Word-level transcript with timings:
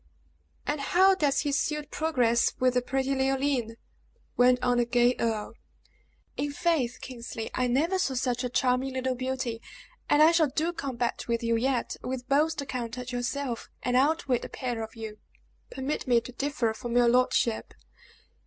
"And 0.65 0.81
how 0.81 1.13
does 1.13 1.41
his 1.41 1.59
suit 1.59 1.91
progress 1.91 2.53
with 2.59 2.73
the 2.73 2.81
pretty 2.81 3.13
Leoline?" 3.13 3.75
went 4.35 4.57
on 4.63 4.79
the 4.79 4.85
gay 4.85 5.13
earl. 5.19 5.53
"In 6.37 6.51
faith, 6.53 6.97
Kingsley, 7.01 7.51
I 7.53 7.67
never 7.67 7.99
saw 7.99 8.15
such 8.15 8.43
a 8.43 8.49
charming 8.49 8.93
little 8.95 9.13
beauty; 9.13 9.61
and 10.09 10.23
I 10.23 10.31
shall 10.31 10.49
do 10.49 10.73
combat 10.73 11.27
with 11.27 11.43
you 11.43 11.55
yet 11.55 11.97
with 12.01 12.27
both 12.27 12.55
the 12.55 12.65
count 12.65 12.97
and 12.97 13.11
yourself, 13.11 13.69
and 13.83 13.95
outwit 13.95 14.41
the 14.41 14.49
pair 14.49 14.81
of 14.81 14.95
you!" 14.95 15.19
"Permit 15.69 16.07
me 16.07 16.19
to 16.19 16.31
differ 16.31 16.73
from 16.73 16.97
your 16.97 17.07
lordship. 17.07 17.75